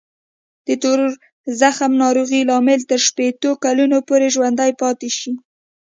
د 0.67 0.69
تور 0.81 0.99
زخم 1.61 1.91
ناروغۍ 2.03 2.41
لامل 2.49 2.81
تر 2.89 2.99
شپېتو 3.07 3.49
کلونو 3.63 3.97
پورې 4.07 4.27
ژوندی 4.35 4.71
پاتې 4.81 5.09
شي. 5.17 5.31